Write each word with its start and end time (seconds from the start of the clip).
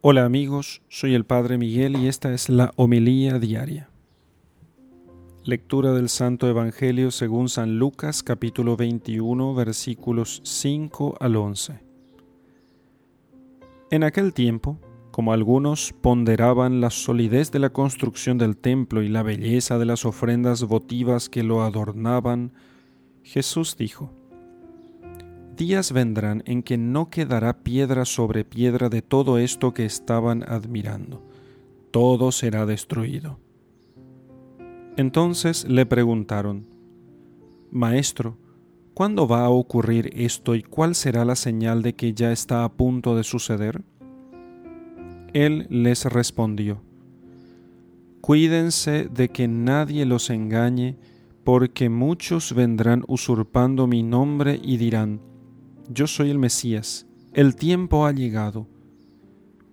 Hola 0.00 0.24
amigos, 0.24 0.80
soy 0.88 1.16
el 1.16 1.24
Padre 1.24 1.58
Miguel 1.58 1.96
y 1.96 2.06
esta 2.06 2.32
es 2.32 2.48
la 2.48 2.70
homilía 2.76 3.40
diaria. 3.40 3.90
Lectura 5.42 5.92
del 5.92 6.08
Santo 6.08 6.46
Evangelio 6.48 7.10
según 7.10 7.48
San 7.48 7.80
Lucas 7.80 8.22
capítulo 8.22 8.76
21 8.76 9.56
versículos 9.56 10.40
5 10.44 11.16
al 11.18 11.34
11. 11.34 11.80
En 13.90 14.04
aquel 14.04 14.34
tiempo, 14.34 14.78
como 15.10 15.32
algunos 15.32 15.92
ponderaban 16.00 16.80
la 16.80 16.90
solidez 16.90 17.50
de 17.50 17.58
la 17.58 17.70
construcción 17.70 18.38
del 18.38 18.56
templo 18.56 19.02
y 19.02 19.08
la 19.08 19.24
belleza 19.24 19.80
de 19.80 19.86
las 19.86 20.04
ofrendas 20.04 20.62
votivas 20.62 21.28
que 21.28 21.42
lo 21.42 21.64
adornaban, 21.64 22.52
Jesús 23.24 23.76
dijo, 23.76 24.12
días 25.58 25.92
vendrán 25.92 26.42
en 26.46 26.62
que 26.62 26.78
no 26.78 27.10
quedará 27.10 27.62
piedra 27.62 28.06
sobre 28.06 28.44
piedra 28.44 28.88
de 28.88 29.02
todo 29.02 29.36
esto 29.36 29.74
que 29.74 29.84
estaban 29.84 30.42
admirando. 30.48 31.22
Todo 31.90 32.32
será 32.32 32.64
destruido. 32.64 33.38
Entonces 34.96 35.68
le 35.68 35.84
preguntaron, 35.84 36.66
Maestro, 37.70 38.38
¿cuándo 38.94 39.28
va 39.28 39.44
a 39.44 39.50
ocurrir 39.50 40.10
esto 40.14 40.54
y 40.54 40.62
cuál 40.62 40.94
será 40.94 41.24
la 41.24 41.36
señal 41.36 41.82
de 41.82 41.94
que 41.94 42.14
ya 42.14 42.32
está 42.32 42.64
a 42.64 42.72
punto 42.72 43.16
de 43.16 43.24
suceder? 43.24 43.82
Él 45.34 45.66
les 45.68 46.04
respondió, 46.06 46.80
Cuídense 48.20 49.08
de 49.08 49.28
que 49.28 49.48
nadie 49.48 50.04
los 50.04 50.30
engañe, 50.30 50.96
porque 51.44 51.88
muchos 51.88 52.54
vendrán 52.54 53.04
usurpando 53.08 53.86
mi 53.86 54.02
nombre 54.02 54.60
y 54.62 54.76
dirán, 54.76 55.20
yo 55.88 56.06
soy 56.06 56.30
el 56.30 56.38
Mesías, 56.38 57.06
el 57.32 57.56
tiempo 57.56 58.06
ha 58.06 58.12
llegado, 58.12 58.66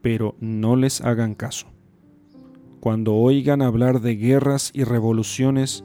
pero 0.00 0.36
no 0.40 0.76
les 0.76 1.00
hagan 1.00 1.34
caso. 1.34 1.66
Cuando 2.80 3.14
oigan 3.14 3.62
hablar 3.62 4.00
de 4.00 4.16
guerras 4.16 4.70
y 4.72 4.84
revoluciones, 4.84 5.84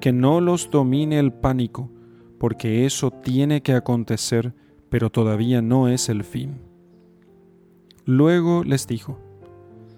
que 0.00 0.12
no 0.12 0.40
los 0.40 0.70
domine 0.70 1.18
el 1.18 1.32
pánico, 1.32 1.90
porque 2.38 2.86
eso 2.86 3.10
tiene 3.10 3.62
que 3.62 3.72
acontecer, 3.72 4.54
pero 4.88 5.10
todavía 5.10 5.62
no 5.62 5.88
es 5.88 6.08
el 6.08 6.24
fin. 6.24 6.60
Luego 8.04 8.64
les 8.64 8.86
dijo, 8.86 9.18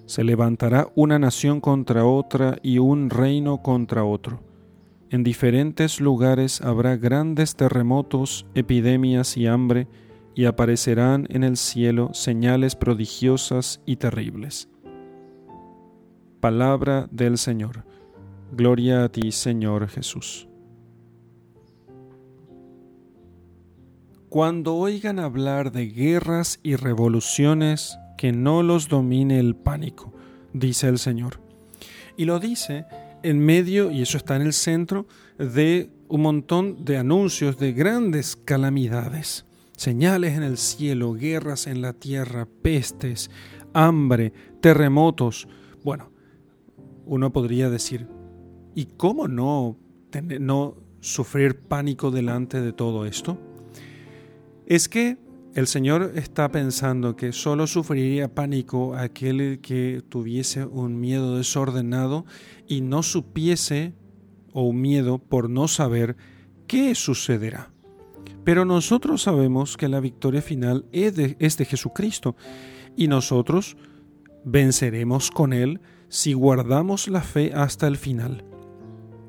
se 0.06 0.22
levantará 0.22 0.88
una 0.94 1.18
nación 1.18 1.60
contra 1.60 2.04
otra 2.04 2.58
y 2.62 2.78
un 2.78 3.08
reino 3.08 3.62
contra 3.62 4.04
otro 4.04 4.53
en 5.14 5.22
diferentes 5.22 6.00
lugares 6.00 6.60
habrá 6.60 6.96
grandes 6.96 7.54
terremotos, 7.54 8.46
epidemias 8.56 9.36
y 9.36 9.46
hambre, 9.46 9.86
y 10.34 10.46
aparecerán 10.46 11.28
en 11.30 11.44
el 11.44 11.56
cielo 11.56 12.10
señales 12.14 12.74
prodigiosas 12.74 13.80
y 13.86 13.94
terribles. 13.94 14.68
Palabra 16.40 17.06
del 17.12 17.38
Señor. 17.38 17.84
Gloria 18.50 19.04
a 19.04 19.08
ti, 19.08 19.30
Señor 19.30 19.86
Jesús. 19.86 20.48
Cuando 24.28 24.74
oigan 24.74 25.20
hablar 25.20 25.70
de 25.70 25.86
guerras 25.90 26.58
y 26.64 26.74
revoluciones, 26.74 27.96
que 28.18 28.32
no 28.32 28.64
los 28.64 28.88
domine 28.88 29.38
el 29.38 29.54
pánico, 29.54 30.12
dice 30.52 30.88
el 30.88 30.98
Señor. 30.98 31.38
Y 32.16 32.24
lo 32.24 32.40
dice 32.40 32.86
en 33.24 33.40
medio, 33.40 33.90
y 33.90 34.02
eso 34.02 34.18
está 34.18 34.36
en 34.36 34.42
el 34.42 34.52
centro, 34.52 35.06
de 35.38 35.90
un 36.08 36.22
montón 36.22 36.84
de 36.84 36.98
anuncios 36.98 37.58
de 37.58 37.72
grandes 37.72 38.36
calamidades, 38.36 39.46
señales 39.76 40.36
en 40.36 40.42
el 40.42 40.58
cielo, 40.58 41.14
guerras 41.14 41.66
en 41.66 41.80
la 41.80 41.94
tierra, 41.94 42.46
pestes, 42.62 43.30
hambre, 43.72 44.32
terremotos. 44.60 45.48
Bueno, 45.82 46.12
uno 47.06 47.32
podría 47.32 47.70
decir, 47.70 48.06
¿y 48.74 48.84
cómo 48.84 49.26
no, 49.26 49.76
no 50.40 50.76
sufrir 51.00 51.58
pánico 51.60 52.10
delante 52.10 52.60
de 52.60 52.72
todo 52.72 53.06
esto? 53.06 53.38
Es 54.66 54.88
que 54.88 55.18
el 55.54 55.68
Señor 55.68 56.12
está 56.16 56.50
pensando 56.50 57.14
que 57.14 57.32
solo 57.32 57.68
sufriría 57.68 58.34
pánico 58.34 58.96
aquel 58.96 59.60
que 59.60 60.02
tuviese 60.08 60.64
un 60.64 61.00
miedo 61.00 61.36
desordenado 61.36 62.26
y 62.66 62.80
no 62.80 63.04
supiese 63.04 63.94
o 64.52 64.62
un 64.62 64.80
miedo 64.80 65.18
por 65.18 65.48
no 65.48 65.68
saber 65.68 66.16
qué 66.66 66.96
sucederá. 66.96 67.70
Pero 68.42 68.64
nosotros 68.64 69.22
sabemos 69.22 69.76
que 69.76 69.88
la 69.88 70.00
victoria 70.00 70.42
final 70.42 70.86
es 70.90 71.14
de, 71.14 71.36
es 71.38 71.56
de 71.56 71.64
Jesucristo 71.66 72.34
y 72.96 73.06
nosotros 73.06 73.76
venceremos 74.44 75.30
con 75.30 75.52
Él 75.52 75.80
si 76.08 76.32
guardamos 76.32 77.06
la 77.06 77.22
fe 77.22 77.52
hasta 77.54 77.86
el 77.86 77.96
final. 77.96 78.44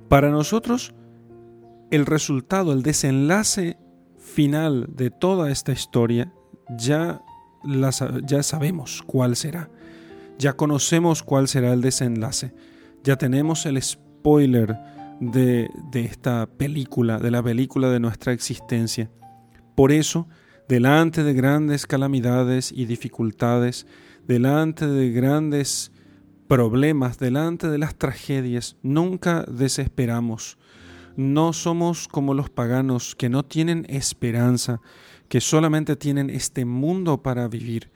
Para 0.09 0.31
nosotros, 0.31 0.95
el 1.91 2.07
resultado, 2.07 2.73
el 2.73 2.81
desenlace 2.81 3.77
final 4.25 4.87
de 4.89 5.11
toda 5.11 5.51
esta 5.51 5.71
historia 5.71 6.33
ya, 6.77 7.21
ya 8.25 8.43
sabemos 8.43 9.03
cuál 9.05 9.35
será. 9.35 9.69
Ya 10.37 10.53
conocemos 10.53 11.23
cuál 11.23 11.47
será 11.47 11.71
el 11.71 11.81
desenlace. 11.81 12.53
Ya 13.03 13.15
tenemos 13.17 13.65
el 13.65 13.81
spoiler 13.81 14.77
de, 15.21 15.69
de 15.91 16.01
esta 16.01 16.47
película, 16.47 17.19
de 17.19 17.31
la 17.31 17.41
película 17.41 17.89
de 17.89 17.99
nuestra 17.99 18.33
existencia. 18.33 19.09
Por 19.75 19.91
eso, 19.91 20.27
delante 20.67 21.23
de 21.23 21.33
grandes 21.33 21.85
calamidades 21.85 22.71
y 22.71 22.85
dificultades, 22.85 23.85
delante 24.27 24.87
de 24.87 25.11
grandes 25.11 25.91
problemas, 26.47 27.19
delante 27.19 27.69
de 27.69 27.77
las 27.77 27.95
tragedias, 27.95 28.75
nunca 28.81 29.45
desesperamos, 29.47 30.57
no 31.15 31.53
somos 31.53 32.07
como 32.07 32.33
los 32.33 32.49
paganos 32.49 33.15
que 33.15 33.29
no 33.29 33.43
tienen 33.43 33.85
esperanza, 33.89 34.81
que 35.29 35.41
solamente 35.41 35.95
tienen 35.95 36.29
este 36.29 36.65
mundo 36.65 37.21
para 37.23 37.47
vivir. 37.47 37.91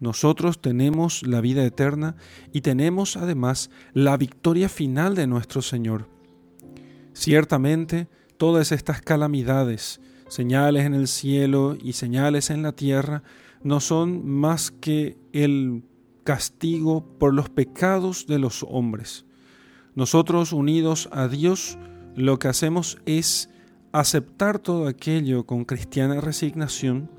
Nosotros 0.00 0.60
tenemos 0.60 1.24
la 1.26 1.40
vida 1.40 1.64
eterna 1.64 2.16
y 2.52 2.62
tenemos 2.62 3.16
además 3.16 3.70
la 3.92 4.16
victoria 4.16 4.68
final 4.68 5.14
de 5.14 5.26
nuestro 5.26 5.62
Señor. 5.62 6.08
Ciertamente, 7.12 8.08
todas 8.36 8.72
estas 8.72 9.00
calamidades, 9.00 10.00
señales 10.28 10.86
en 10.86 10.94
el 10.94 11.06
cielo 11.06 11.76
y 11.80 11.92
señales 11.92 12.50
en 12.50 12.62
la 12.62 12.72
tierra, 12.72 13.22
no 13.62 13.78
son 13.78 14.26
más 14.26 14.70
que 14.70 15.16
el 15.32 15.84
castigo 16.24 17.04
por 17.18 17.34
los 17.34 17.48
pecados 17.48 18.26
de 18.26 18.38
los 18.38 18.64
hombres. 18.68 19.24
Nosotros 19.94 20.52
unidos 20.52 21.08
a 21.12 21.28
Dios, 21.28 21.78
lo 22.14 22.38
que 22.38 22.48
hacemos 22.48 22.98
es 23.06 23.48
aceptar 23.92 24.58
todo 24.58 24.86
aquello 24.86 25.44
con 25.44 25.64
cristiana 25.64 26.20
resignación 26.20 27.10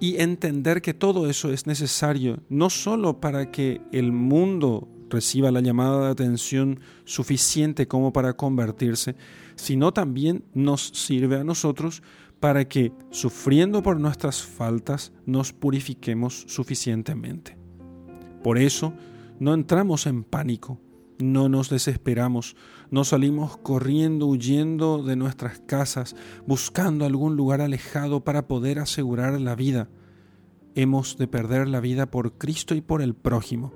y 0.00 0.20
entender 0.20 0.82
que 0.82 0.94
todo 0.94 1.28
eso 1.28 1.52
es 1.52 1.66
necesario 1.66 2.40
no 2.48 2.70
solo 2.70 3.20
para 3.20 3.50
que 3.50 3.80
el 3.92 4.12
mundo 4.12 4.88
reciba 5.08 5.50
la 5.50 5.60
llamada 5.60 6.04
de 6.04 6.10
atención 6.10 6.80
suficiente 7.04 7.86
como 7.86 8.12
para 8.12 8.34
convertirse, 8.34 9.16
sino 9.54 9.92
también 9.92 10.44
nos 10.52 10.88
sirve 10.88 11.36
a 11.36 11.44
nosotros 11.44 12.02
para 12.40 12.66
que, 12.68 12.92
sufriendo 13.10 13.82
por 13.82 13.98
nuestras 13.98 14.42
faltas, 14.42 15.12
nos 15.24 15.52
purifiquemos 15.52 16.44
suficientemente. 16.48 17.56
Por 18.42 18.58
eso, 18.58 18.92
no 19.38 19.54
entramos 19.54 20.06
en 20.06 20.22
pánico, 20.22 20.78
no 21.18 21.48
nos 21.48 21.70
desesperamos, 21.70 22.56
no 22.90 23.04
salimos 23.04 23.56
corriendo, 23.56 24.26
huyendo 24.26 25.02
de 25.02 25.16
nuestras 25.16 25.58
casas, 25.60 26.16
buscando 26.46 27.04
algún 27.04 27.36
lugar 27.36 27.60
alejado 27.60 28.24
para 28.24 28.46
poder 28.46 28.78
asegurar 28.78 29.40
la 29.40 29.54
vida. 29.54 29.88
Hemos 30.74 31.16
de 31.16 31.26
perder 31.26 31.68
la 31.68 31.80
vida 31.80 32.10
por 32.10 32.38
Cristo 32.38 32.74
y 32.74 32.80
por 32.80 33.02
el 33.02 33.14
prójimo. 33.14 33.72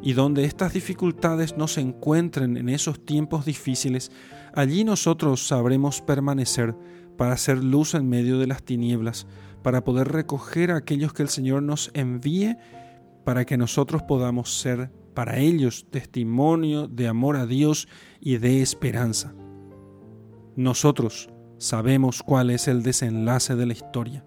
Y 0.00 0.12
donde 0.12 0.44
estas 0.44 0.72
dificultades 0.72 1.56
nos 1.56 1.76
encuentren 1.76 2.56
en 2.56 2.68
esos 2.68 3.04
tiempos 3.04 3.44
difíciles, 3.44 4.12
allí 4.54 4.84
nosotros 4.84 5.46
sabremos 5.46 6.00
permanecer 6.00 6.76
para 7.16 7.32
hacer 7.32 7.64
luz 7.64 7.94
en 7.94 8.08
medio 8.08 8.38
de 8.38 8.46
las 8.46 8.62
tinieblas, 8.62 9.26
para 9.62 9.82
poder 9.82 10.08
recoger 10.08 10.70
a 10.70 10.76
aquellos 10.76 11.12
que 11.12 11.22
el 11.22 11.28
Señor 11.28 11.64
nos 11.64 11.90
envíe, 11.94 12.56
para 13.24 13.44
que 13.44 13.58
nosotros 13.58 14.04
podamos 14.04 14.60
ser 14.60 14.92
para 15.18 15.40
ellos 15.40 15.84
testimonio 15.90 16.86
de 16.86 17.08
amor 17.08 17.34
a 17.38 17.44
Dios 17.44 17.88
y 18.20 18.36
de 18.36 18.62
esperanza. 18.62 19.34
Nosotros 20.54 21.28
sabemos 21.56 22.22
cuál 22.22 22.50
es 22.50 22.68
el 22.68 22.84
desenlace 22.84 23.56
de 23.56 23.66
la 23.66 23.72
historia 23.72 24.24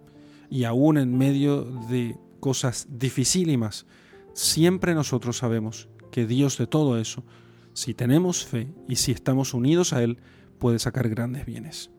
y 0.49 0.65
aún 0.65 0.97
en 0.97 1.17
medio 1.17 1.63
de 1.63 2.19
cosas 2.41 2.87
dificílimas, 2.89 3.85
siempre 4.33 4.93
nosotros 4.93 5.37
sabemos 5.37 5.87
que 6.11 6.27
Dios 6.27 6.57
de 6.57 6.67
todo 6.67 6.99
eso, 6.99 7.23
si 7.71 7.93
tenemos 7.93 8.45
fe 8.45 8.67
y 8.89 8.97
si 8.97 9.13
estamos 9.13 9.53
unidos 9.53 9.93
a 9.93 10.03
Él, 10.03 10.17
puede 10.59 10.77
sacar 10.77 11.07
grandes 11.07 11.45
bienes. 11.45 11.89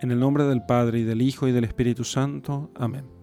En 0.00 0.12
el 0.12 0.20
nombre 0.20 0.44
del 0.44 0.64
Padre 0.64 1.00
y 1.00 1.02
del 1.02 1.22
Hijo 1.22 1.48
y 1.48 1.52
del 1.52 1.64
Espíritu 1.64 2.04
Santo. 2.04 2.70
Amén. 2.76 3.15